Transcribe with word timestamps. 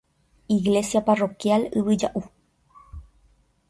Iglesia 0.57 0.99
Parroquial 1.07 1.61
Yvyjaʼu. 1.81 2.21